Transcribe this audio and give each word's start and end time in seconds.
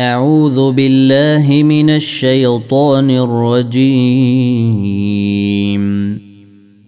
أعوذ 0.00 0.72
بالله 0.72 1.62
من 1.62 1.90
الشيطان 1.90 3.10
الرجيم. 3.10 3.84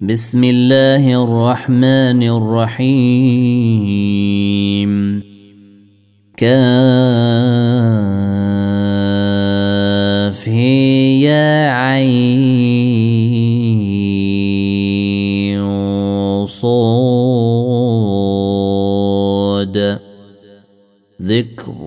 بسم 0.00 0.44
الله 0.44 1.24
الرحمن 1.24 2.22
الرحيم. 2.22 3.22
كاف 6.36 6.48
يا 11.22 11.70
عين. 11.70 12.45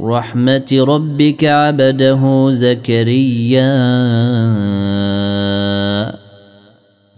رحمة 0.10 0.86
ربك 0.88 1.44
عبده 1.44 2.52
زكريا. 2.52 3.76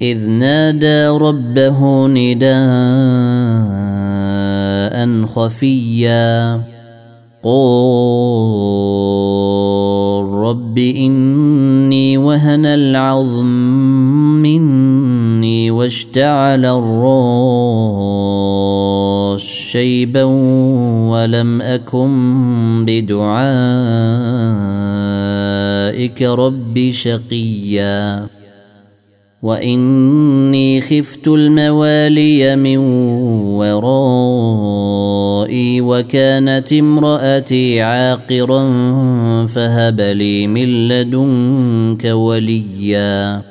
إذ 0.01 0.29
نادى 0.29 1.07
ربه 1.07 2.07
نداء 2.07 2.55
خفيا. 5.25 6.61
قال 7.43 7.91
رب 10.25 10.77
إني 10.77 12.17
وهن 12.17 12.65
العظم 12.65 13.45
مني 14.41 15.71
واشتعل 15.71 16.65
الرأس. 16.65 18.60
شيبا 19.37 20.23
ولم 21.09 21.61
أكن 21.61 22.85
بدعائك 22.85 23.31
رب 26.21 26.89
شقيا. 26.91 28.27
وإني 29.41 30.81
خفت 30.81 31.27
الموالي 31.27 32.55
من 32.55 32.77
ورائي 33.57 34.61
وكانت 35.81 36.73
امرأتي 36.73 37.81
عاقرا 37.81 38.63
فهب 39.47 40.01
لي 40.01 40.47
من 40.47 40.87
لدنك 40.87 42.05
وليا. 42.05 43.50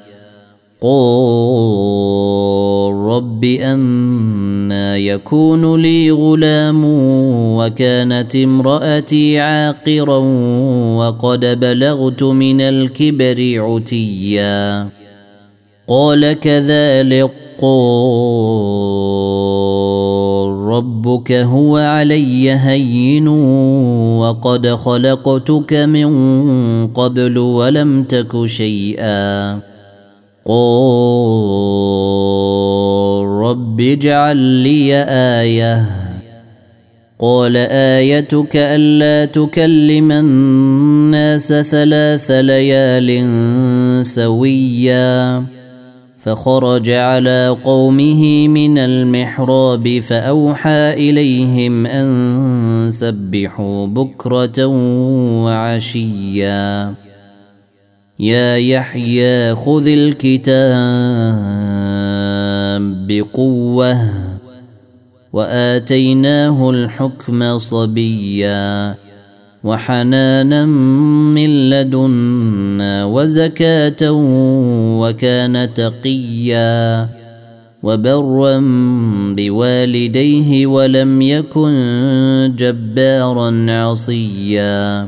قال 0.83 0.93
رب 2.93 3.43
أنا 3.43 4.97
يكون 4.97 5.81
لي 5.81 6.11
غلام 6.11 6.81
وكانت 7.55 8.35
امرأتي 8.35 9.39
عاقرا 9.39 10.17
وقد 10.97 11.59
بلغت 11.59 12.23
من 12.23 12.61
الكبر 12.61 13.61
عتيا. 13.61 14.89
قال 15.87 16.33
كذلك 16.33 17.31
قال 17.61 17.81
ربك 20.51 21.31
هو 21.31 21.77
علي 21.77 22.51
هين 22.51 23.27
وقد 24.17 24.67
خلقتك 24.67 25.73
من 25.73 26.87
قبل 26.87 27.37
ولم 27.37 28.03
تك 28.03 28.45
شيئا. 28.45 29.70
قال 30.45 31.61
رب 33.27 33.81
اجعل 33.81 34.37
لي 34.37 35.03
آية. 35.09 35.85
قال 37.19 37.57
آيتك 37.57 38.55
ألا 38.55 39.25
تكلم 39.25 40.11
الناس 40.11 41.53
ثلاث 41.53 42.31
ليال 42.31 43.25
سويا. 44.05 45.43
فخرج 46.19 46.89
على 46.89 47.57
قومه 47.63 48.47
من 48.47 48.77
المحراب 48.77 49.99
فأوحى 49.99 50.93
إليهم 50.93 51.85
أن 51.85 52.87
سبحوا 52.91 53.87
بكرة 53.87 54.65
وعشيا. 55.45 56.93
يا 58.21 58.57
يحيى 58.57 59.55
خذ 59.55 59.87
الكتاب 59.87 60.51
بقوة 63.07 63.97
وآتيناه 65.33 66.69
الحكم 66.69 67.57
صبيا 67.57 68.95
وحنانا 69.63 70.65
من 70.65 71.69
لدنا 71.69 73.05
وزكاة 73.05 74.11
وكان 75.01 75.73
تقيا 75.73 77.09
وبرا 77.83 78.59
بوالديه 79.37 80.67
ولم 80.67 81.21
يكن 81.21 82.53
جبارا 82.57 83.65
عصيا 83.69 85.07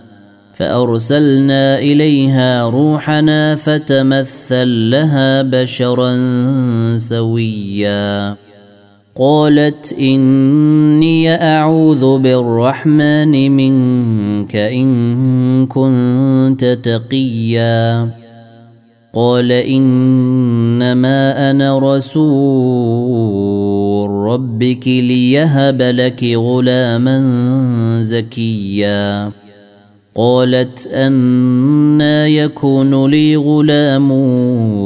فأرسلنا 0.61 1.79
إليها 1.79 2.69
روحنا 2.69 3.55
فتمثل 3.55 4.89
لها 4.89 5.41
بشرا 5.41 6.17
سويا. 6.97 8.35
قالت 9.15 9.95
إني 9.99 11.43
أعوذ 11.43 12.17
بالرحمن 12.17 13.51
منك 13.51 14.55
إن 14.55 15.65
كنت 15.65 16.79
تقيا. 16.83 18.09
قال 19.13 19.51
إنما 19.51 21.51
أنا 21.51 21.79
رسول 21.79 22.99
ربك 24.09 24.87
ليهب 24.87 25.81
لك 25.81 26.23
غلاما 26.23 27.17
زكيا. 28.01 29.31
قالت 30.15 30.87
أنا 30.87 32.27
يكون 32.27 33.11
لي 33.11 33.35
غلام 33.35 34.11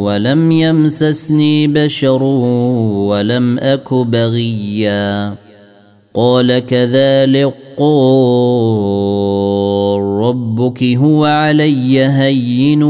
ولم 0.05 0.51
يمسسني 0.51 1.67
بشر 1.67 2.23
ولم 2.23 3.59
أك 3.59 3.93
بغيا. 3.93 5.35
قال 6.13 6.59
كذلك 6.59 7.53
قال 7.77 9.15
ربك 10.01 10.83
هو 10.83 11.25
علي 11.25 11.99
هين 12.05 12.83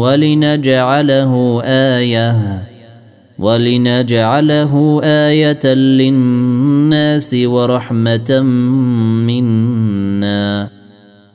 ولنجعله 0.00 1.62
آية 1.64 2.62
ولنجعله 3.38 5.00
آية 5.04 5.74
للناس 5.74 7.34
ورحمة 7.34 8.40
منا. 9.26 10.81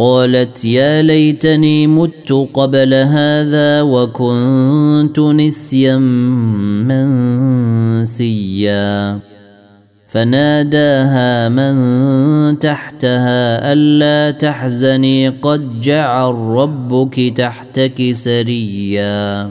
قالت 0.00 0.64
يا 0.64 1.02
ليتني 1.02 1.86
مت 1.86 2.32
قبل 2.54 2.94
هذا 2.94 3.82
وكنت 3.82 5.18
نسيا 5.18 5.96
منسيا. 7.98 9.18
فناداها 10.08 11.48
من 11.48 12.58
تحتها 12.58 13.72
ألا 13.72 14.30
تحزني 14.30 15.28
قد 15.28 15.80
جعل 15.80 16.34
ربك 16.34 17.32
تحتك 17.36 18.12
سريا. 18.12 19.50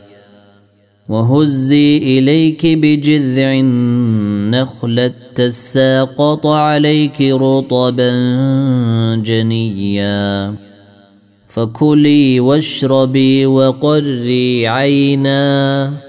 وهزي 1.10 1.98
إليك 1.98 2.66
بجذع 2.66 3.54
النخله 3.54 5.14
تساقط 5.36 6.48
عليك 6.48 7.22
رطبا 7.22 8.12
جنيا. 9.16 10.54
فكلي 11.50 12.40
واشربي 12.40 13.46
وقري 13.46 14.68
عينا. 14.68 16.09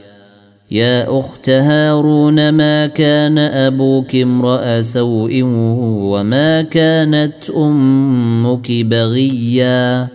يا 0.71 1.19
أخت 1.19 1.49
هارون 1.49 2.49
ما 2.49 2.87
كان 2.87 3.37
أبوك 3.37 4.15
امرأ 4.15 4.81
سوء 4.81 5.41
وما 5.43 6.61
كانت 6.61 7.49
أمك 7.55 8.71
بغيا؟ 8.71 10.07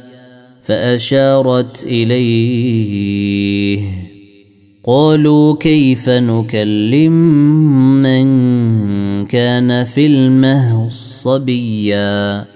فأشارت 0.63 1.85
إليه. 1.85 3.81
قالوا 4.85 5.57
كيف 5.57 6.09
نكلم 6.09 7.13
من 8.03 8.27
كان 9.27 9.85
في 9.85 10.07
المهد 10.07 10.91
صبيا 10.91 12.56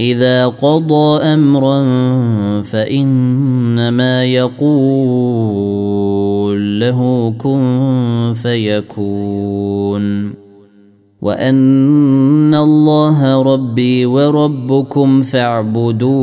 إذا 0.00 0.46
قضى 0.46 1.22
أمرا 1.22 1.82
فإنما 2.62 4.24
يقول 4.24 4.66
له 6.80 7.34
كن 7.38 8.34
فيكون. 8.42 10.32
وأن 11.22 12.54
الله 12.54 13.42
ربي 13.42 14.06
وربكم 14.06 15.22
فاعبدوه. 15.22 16.16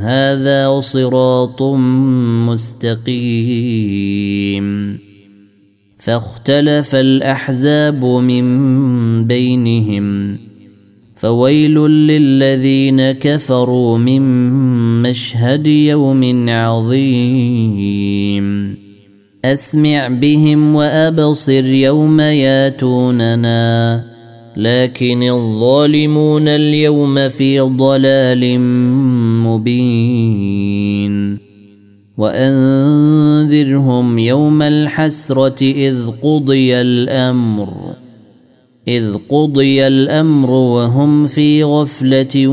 هذا 0.00 0.80
صراط 0.80 1.62
مستقيم. 2.48 4.98
فاختلف 5.98 6.94
الأحزاب 6.94 8.04
من 8.04 8.44
بينهم. 9.24 10.43
فويل 11.16 11.74
للذين 11.80 13.12
كفروا 13.12 13.98
من 13.98 14.22
مشهد 15.02 15.66
يوم 15.66 16.48
عظيم. 16.48 18.44
أسمع 19.44 20.08
بهم 20.08 20.74
وأبصر 20.74 21.64
يوم 21.64 22.20
ياتوننا. 22.20 24.04
لكن 24.56 25.22
الظالمون 25.22 26.48
اليوم 26.48 27.28
في 27.28 27.60
ضلال 27.60 28.60
مبين. 29.44 31.38
وأنذرهم 32.18 34.18
يوم 34.18 34.62
الحسرة 34.62 35.62
إذ 35.62 35.96
قضي 36.22 36.74
الأمر. 36.74 37.93
إذ 38.88 39.14
قضي 39.28 39.86
الأمر 39.86 40.50
وهم 40.50 41.26
في 41.26 41.64
غفلة 41.64 42.48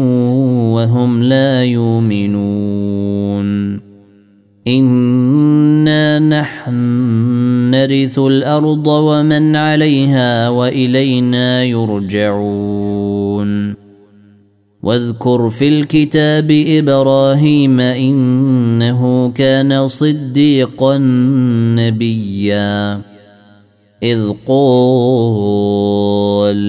وهم 0.74 1.24
لا 1.24 1.64
يؤمنون. 1.64 3.80
إنا 4.68 6.20
نحن 6.20 6.74
نرث 7.72 8.20
الأرض 8.20 8.88
ومن 8.88 9.56
عليها 9.56 10.50
وإلينا 10.50 11.64
يرجعون. 11.64 13.76
واذكر 14.84 15.50
في 15.50 15.68
الكتاب 15.68 16.52
إبراهيم 16.52 17.80
إنه 17.80 19.32
كان 19.36 19.88
صديقا 19.88 20.98
نبيًّا. 21.78 23.11
إذ 24.04 24.34
قال 24.48 25.96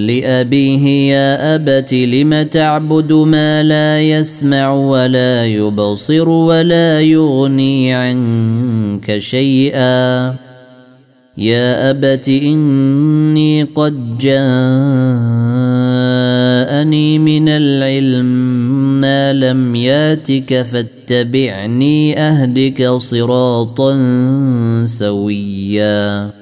لأبيه 0.06 1.12
يا 1.12 1.54
أبت 1.54 1.94
لم 1.94 2.42
تعبد 2.42 3.12
ما 3.12 3.62
لا 3.62 4.00
يسمع 4.00 4.72
ولا 4.72 5.46
يبصر 5.46 6.28
ولا 6.28 7.00
يغني 7.00 7.94
عنك 7.94 9.18
شيئا؟ 9.18 10.34
يا 11.38 11.90
أبت 11.90 12.28
إني 12.28 13.62
قد 13.62 14.18
جاءني 14.18 14.38
من 17.18 17.48
العلم 17.48 18.24
ما 19.00 19.32
لم 19.32 19.74
ياتك 19.74 20.62
فاتبعني 20.62 22.18
أهدك 22.18 22.88
صراطا 22.88 23.96
سويا. 24.84 26.41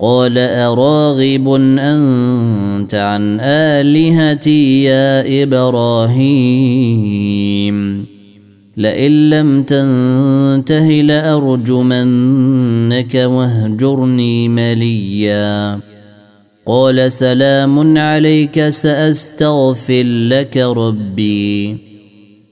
قال 0.00 0.38
أراغب 0.38 1.48
أنت 1.78 2.94
عن 2.94 3.40
آلهتي 3.40 4.82
يا 4.82 5.42
إبراهيم. 5.42 6.14
لئن 8.76 9.30
لم 9.30 9.62
تنته 9.62 10.86
لأرجمنك 10.86 13.14
واهجرني 13.14 14.48
مليا. 14.48 15.80
قال 16.66 17.12
سلام 17.12 17.98
عليك 17.98 18.68
سأستغفر 18.68 20.02
لك 20.02 20.56
ربي. 20.56 21.78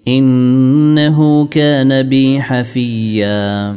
إنه 0.09 1.47
كان 1.47 2.03
بي 2.03 2.43
حفيا. 2.43 3.77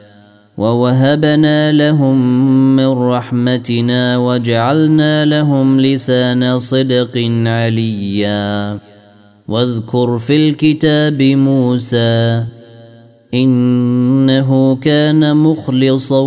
ووهبنا 0.57 1.71
لهم 1.71 2.17
من 2.75 2.87
رحمتنا 2.87 4.17
وجعلنا 4.17 5.25
لهم 5.25 5.81
لسان 5.81 6.59
صدق 6.59 7.31
عليا 7.45 8.79
واذكر 9.47 10.19
في 10.19 10.49
الكتاب 10.49 11.21
موسى 11.21 12.43
انه 13.33 14.75
كان 14.75 15.37
مخلصا 15.37 16.21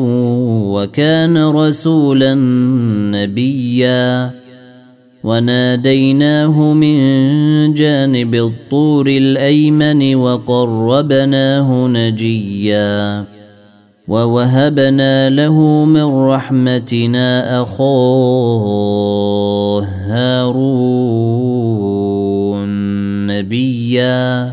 وكان 0.74 1.44
رسولا 1.44 2.34
نبيا 3.14 4.30
وناديناه 5.24 6.72
من 6.72 7.74
جانب 7.74 8.34
الطور 8.34 9.06
الايمن 9.06 10.14
وقربناه 10.14 11.86
نجيا 11.86 13.24
ووهبنا 14.08 15.30
له 15.30 15.84
من 15.84 16.04
رحمتنا 16.04 17.62
اخاه 17.62 18.64
هارون 20.08 21.54
نبيا 23.26 24.52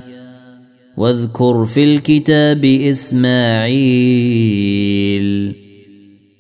واذكر 0.98 1.66
في 1.66 1.84
الكتاب 1.84 2.66
اسماعيل 2.66 3.82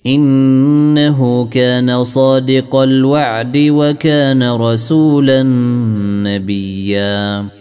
انه 0.05 1.45
كان 1.45 2.03
صادق 2.03 2.75
الوعد 2.75 3.57
وكان 3.57 4.51
رسولا 4.51 5.43
نبيا 6.23 7.60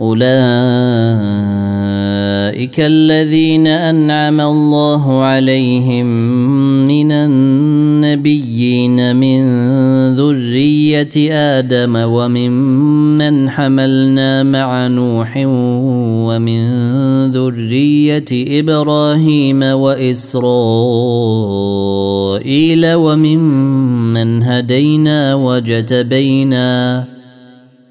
أولئك 0.00 0.26
الذين 2.80 3.66
أنعم 3.66 4.40
الله 4.40 5.22
عليهم 5.22 6.06
من 6.86 7.12
النبيين 7.12 8.56
من 9.16 9.40
ذرية 10.14 11.32
آدم 11.32 11.96
وممن 11.96 13.50
حملنا 13.50 14.42
مع 14.42 14.86
نوح 14.86 15.32
ومن 16.26 16.66
ذرية 17.30 18.60
إبراهيم 18.60 19.62
وإسرائيل 19.62 20.44
وممن 22.94 24.42
هدينا 24.42 25.34
وجتبينا 25.34 27.15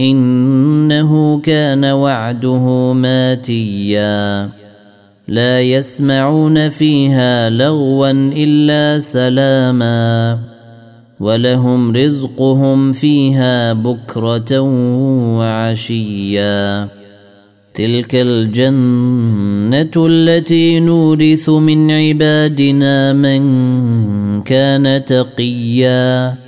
إنه 0.00 1.40
كان 1.40 1.84
وعده 1.84 2.92
ماتيا. 2.92 4.48
لا 5.28 5.60
يسمعون 5.60 6.68
فيها 6.68 7.50
لغوا 7.50 8.10
إلا 8.10 8.98
سلاما. 8.98 10.38
ولهم 11.20 11.96
رزقهم 11.96 12.92
فيها 12.92 13.72
بكرة 13.72 14.60
وعشيا. 15.38 16.88
تلك 17.74 18.14
الجنة 18.14 19.90
التي 19.96 20.80
نورث 20.80 21.50
من 21.50 21.90
عبادنا 21.90 23.12
من 23.12 24.42
كان 24.42 25.04
تقيا. 25.04 26.47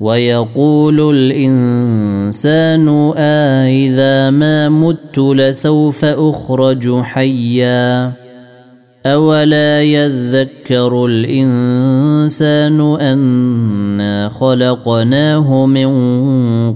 ويقول 0.00 1.16
الإنسان 1.16 2.88
آه 3.16 4.30
ما 4.30 4.68
مت 4.68 5.18
لسوف 5.18 6.04
أخرج 6.04 7.00
حيا. 7.00 8.12
أولا 9.06 9.82
يذكر 9.82 11.06
الإنسان 11.06 12.80
أنا 13.00 14.28
خلقناه 14.28 15.66
من 15.66 15.88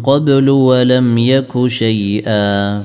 قبل 0.03 0.51
ولم 0.51 1.19
يك 1.19 1.67
شيئا. 1.67 2.85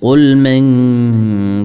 قل 0.00 0.36
من 0.36 0.62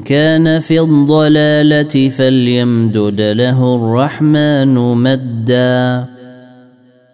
كان 0.01 0.59
في 0.59 0.81
الضلالة 0.81 2.09
فليمدد 2.09 3.21
له 3.21 3.75
الرحمن 3.75 4.75
مدا 4.95 6.05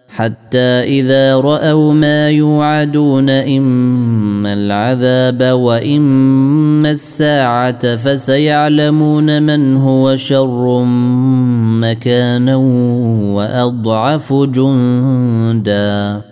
حتى 0.08 0.98
إذا 0.98 1.36
رأوا 1.36 1.94
ما 1.94 2.30
يوعدون 2.30 3.30
إما 3.30 4.52
العذاب 4.52 5.42
وإما 5.42 6.90
الساعة 6.90 7.96
فسيعلمون 7.96 9.42
من 9.42 9.76
هو 9.76 10.16
شر 10.16 10.84
مكانا 11.80 12.56
وأضعف 13.36 14.32
جندا 14.32 16.31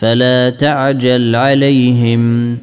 فلا 0.00 0.50
تعجل 0.50 1.36
عليهم. 1.36 2.58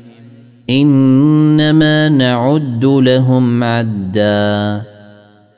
إنما 0.70 2.10
نعد 2.10 2.86
لهم 2.86 3.64
عدا. 3.64 4.82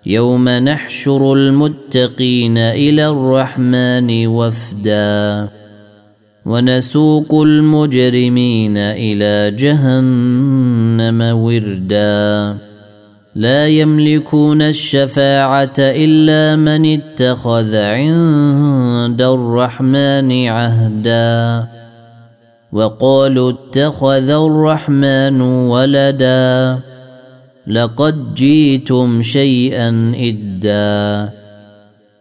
يوم 0.06 0.50
نحشر 0.50 1.34
المتقين 1.34 2.58
إلى 2.58 3.08
الرحمن 3.08 4.28
وفدا. 4.28 5.48
ونسوق 6.46 7.42
المجرمين 7.42 8.78
إلى 8.78 9.56
جهنم 9.58 11.38
وردا. 11.38 12.69
لا 13.36 13.68
يملكون 13.68 14.62
الشفاعة 14.62 15.74
إلا 15.80 16.56
من 16.56 16.94
اتخذ 16.94 17.76
عند 17.76 19.22
الرحمن 19.22 20.48
عهدا. 20.48 21.68
وقالوا 22.72 23.52
اتخذ 23.52 24.30
الرحمن 24.30 25.42
ولدا. 25.42 26.80
لقد 27.68 28.34
جيتم 28.34 29.22
شيئا 29.22 30.13
إدا. 30.15 31.34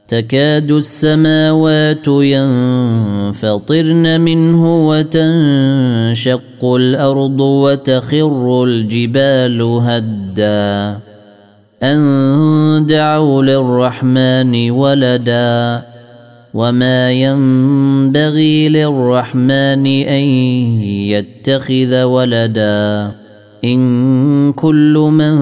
تكاد 0.09 0.71
السماوات 0.71 2.09
ينفطرن 2.09 4.21
منه 4.21 4.89
وتنشق 4.89 6.65
الأرض 6.65 7.41
وتخر 7.41 8.65
الجبال 8.65 9.63
هدا. 9.63 10.99
أن 11.83 12.87
دعوا 12.89 13.43
للرحمن 13.43 14.71
ولدا. 14.71 15.83
وما 16.55 17.13
ينبغي 17.13 18.69
للرحمن 18.69 19.87
أن 19.87 20.23
يتخذ 20.83 22.03
ولدا. 22.03 23.13
إن 23.65 24.53
كل 24.53 24.95
من 25.13 25.35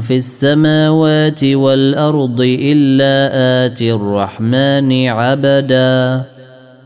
في 0.00 0.16
السماوات 0.16 1.44
والأرض 1.44 2.40
إلا 2.40 3.30
آتي 3.66 3.92
الرحمن 3.92 5.08
عبدا 5.08 6.22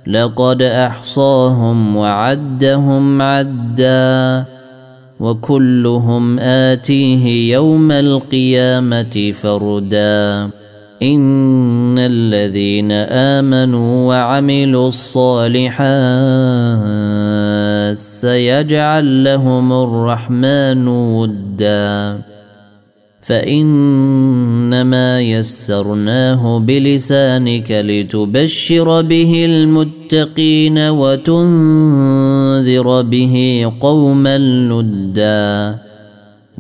لقد 0.07 0.63
أحصاهم 0.63 1.97
وعدهم 1.97 3.23
عدا 3.23 4.45
وكلهم 5.21 6.39
آتيه 6.39 7.53
يوم 7.55 7.93
القيامة 7.93 9.33
فردا 9.33 10.51
إن 11.03 11.99
الذين 11.99 12.93
آمنوا 12.93 14.09
وعملوا 14.09 14.89
الصالحات 14.89 15.83
سيجعل 18.23 19.25
لهم 19.25 19.73
الرحمن 19.73 20.89
ودا. 20.89 22.19
فإنما 23.23 25.21
يسرناه 25.21 26.59
بلسانك 26.59 27.71
لتبشر 27.71 29.03
به 29.03 29.45
المتقين 29.45 30.79
وتنذر 30.79 31.33
به 33.03 33.67
قوما 33.81 34.39
لدا. 34.39 35.79